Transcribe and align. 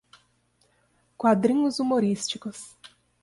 Quadrinhos 1.15 1.77
humorísticos 1.79 2.75